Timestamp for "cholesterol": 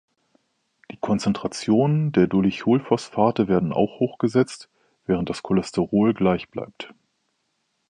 5.43-6.15